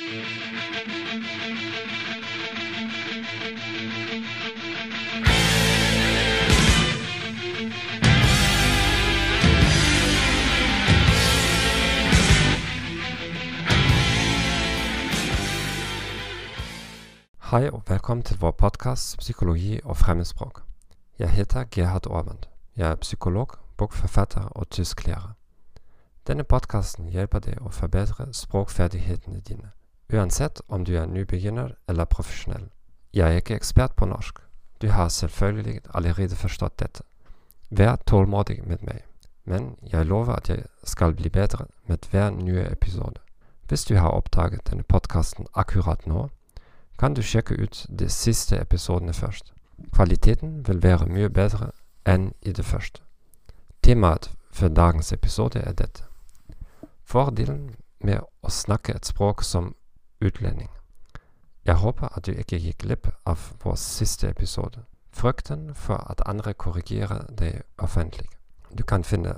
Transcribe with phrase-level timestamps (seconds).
[0.00, 0.08] Hei
[17.70, 20.62] og velkommen til vår podkast 'Psykologi og fremmedspråk'.
[21.18, 22.38] Jeg heter Gerhard Aabend.
[22.76, 25.32] Jeg er psykolog, bokforfatter og tysklærer.
[26.26, 29.70] Denne podkasten hjelper deg å forbedre språkferdighetene dine,
[30.12, 32.68] uansett om du er nybegynner eller profesjonell.
[33.14, 34.38] Jeg er ikke ekspert på norsk.
[34.82, 37.02] Du har selvfølgelig allerede forstått dette.
[37.70, 39.04] Vær tålmodig med meg,
[39.44, 43.20] men jeg lover at jeg skal bli bedre med hver nye episode.
[43.68, 46.28] Hvis du har oppdaget denne podkasten akkurat nå,
[46.98, 49.52] kan du sjekke ut de siste episodene først.
[49.92, 51.70] Kvaliteten vil være mye bedre
[52.06, 53.00] enn i det første.
[53.82, 56.02] Temaet for dagens episode er dette.
[57.04, 59.74] Fordelen med å snakke et språk som
[60.20, 60.70] utlending.
[61.64, 64.84] Jeg håper at du ikke gikk glipp av vår siste episode.
[65.12, 68.28] Frykten for at andre korrigerer deg offentlig.
[68.78, 69.36] Du kan finne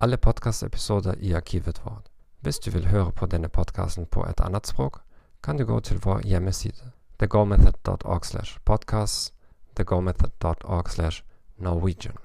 [0.00, 2.10] alle podkastepisoder i arkivet vårt.
[2.40, 5.00] Hvis du vil høre på denne podkasten på et annet språk,
[5.42, 9.32] kan du gå til vår hjemmeside thegomethod.org slash podcast,
[9.76, 11.22] thegomethod.org slash
[11.56, 12.16] Norwegian.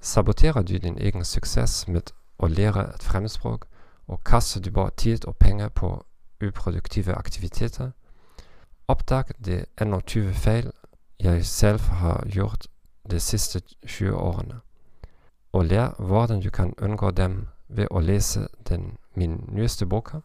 [0.00, 3.66] Saboterer du din egen suksess med å lære et fremmedspråk,
[4.06, 6.04] og kaster du bare tid og penger på
[6.40, 7.90] uproduktive aktiviteter,
[8.88, 10.72] oppdag de 21 feil
[11.20, 12.66] jeg selv har gjort
[13.10, 14.60] de siste 20 årene,
[15.52, 20.20] og lær hvordan du kan unngå dem ved å lese den, min nyeste boka,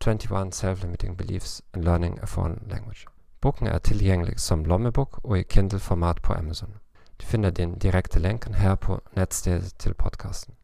[0.00, 3.06] 21 Self-Limiting Beliefs in Learning a Foreign Language.
[3.40, 6.74] Boken er tilgjengelig som lommebok og i Kindle-format på Amazon.
[7.20, 10.54] Du finner den direkte lenken her på nettstedet til podkasten.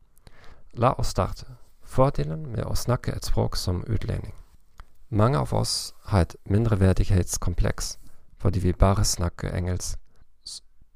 [0.72, 1.46] La oss starte.
[1.82, 4.34] Fordelen med å snakke et språk som utlending.
[5.14, 7.98] Mange av oss har et mindreverdighetskompleks
[8.38, 9.98] fordi vi bare snakker engelsk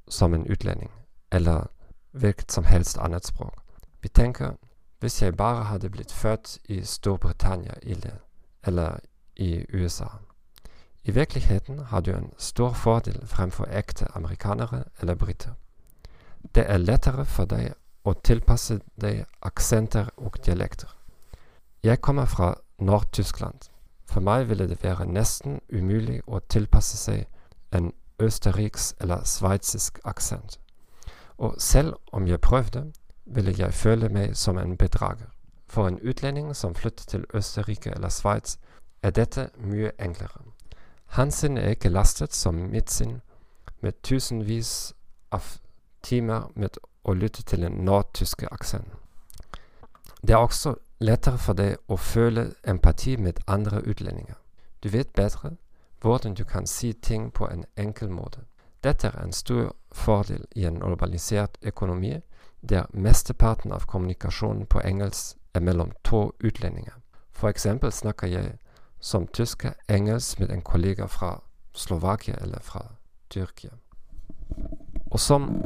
[0.09, 0.91] som en utlending,
[1.33, 1.67] eller
[2.11, 3.55] hvilket som helst annet språk.
[4.03, 4.57] Vi tenker
[4.99, 7.75] hvis jeg bare hadde blitt født i Storbritannia
[8.67, 8.99] eller
[9.37, 10.09] i USA.
[11.05, 15.55] I virkeligheten har du en stor fordel fremfor ekte amerikanere eller briter.
[16.55, 17.73] Det er lettere for deg
[18.05, 20.91] å tilpasse deg aksenter og dialekter.
[21.83, 23.78] Jeg kommer fra Nord-Tyskland.
[24.09, 27.27] For meg ville det være nesten umulig å tilpasse seg
[27.73, 27.93] en
[28.23, 30.59] østerriks- eller sveitsisk aksent.
[31.39, 32.93] Og selv om jeg prøvde,
[33.27, 35.29] ville jeg føle meg som en bedrager.
[35.67, 38.59] For en utlending som flytter til Østerrike eller Sveits,
[39.03, 40.43] er dette mye enklere.
[41.07, 43.21] Hans sinn er ikke lastet som mitt sinn,
[43.81, 44.95] med tusenvis
[45.31, 45.45] av
[46.03, 48.89] timer med å lytte til en nordtyske aksent.
[50.27, 54.37] Det er også lettere for deg å føle empati med andre utlendinger.
[54.83, 55.57] Du vet bedre
[56.03, 58.41] hvordan du kan si ting på en enkel måte.
[58.85, 62.21] Dette er en stor fordel i en globalisert økonomi
[62.61, 66.95] der mesteparten av kommunikasjonen på engelsk er mellom to utlendinger.
[67.33, 68.59] For eksempel snakker jeg
[69.01, 71.41] som tysker engelsk med en kollega fra
[71.75, 72.83] Slovakia eller fra
[73.31, 73.71] Tyrkia.
[75.11, 75.65] Og som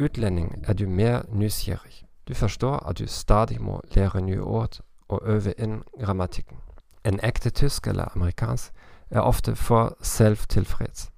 [0.00, 2.06] utlending er du mer nysgjerrig.
[2.28, 6.56] Du forstår at du stadig må lære nye ord og øve inn grammatikken.
[7.04, 8.72] En ekte tysk eller amerikansk
[9.10, 11.10] er ofte for selvtilfreds.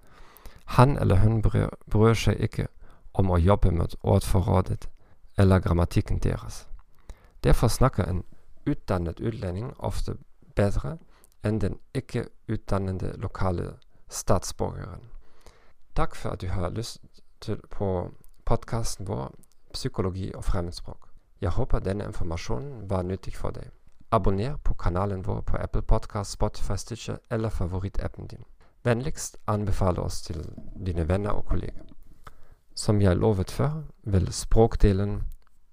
[0.65, 2.67] Han eller hun bryr, seg ikke
[3.15, 4.89] om å jobbe med ordforrådet
[5.39, 6.69] eller grammatikken deres.
[7.45, 8.25] Derfor snakker en
[8.67, 10.17] utdannet utlending ofte
[10.57, 10.99] bedre
[11.45, 13.75] enn den ikke utdannede lokale
[14.09, 15.11] statsborgeren.
[15.97, 16.99] Takk for at du har lyst
[17.41, 18.11] til på
[18.45, 19.35] podkasten vår
[19.75, 21.09] Psykologi og fremmedspråk.
[21.41, 23.71] Jeg håper denne informasjonen var nyttig for deg.
[24.11, 28.45] Abonner på kanalen vår på Apple Podcast, Spotify, Stitcher eller favorittappen din.
[28.85, 30.45] Vennligst anbefale oss til
[30.87, 31.83] dine venner og kolleger.
[32.75, 35.23] Som jeg lovet før, vil språkdelen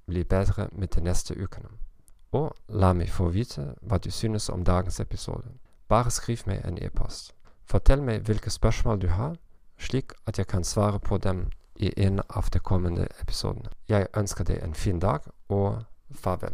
[0.06, 1.70] bli bedre med de neste ukene.
[2.32, 5.48] Og la meg få vite hva du synes om dagens episode.
[5.88, 7.36] Bare skriv meg en e-post.
[7.66, 9.36] Fortell meg hvilke spørsmål du har,
[9.78, 11.50] slik at jeg kan svare på dem
[11.82, 13.72] i en av de kommende episodene.
[13.90, 15.82] Jeg ønsker deg en fin dag, og
[16.14, 16.54] farvel.